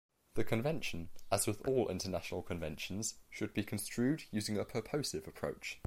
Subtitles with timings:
[0.33, 5.77] The Convention, as with all international conventions, should be construed using a purposive approach.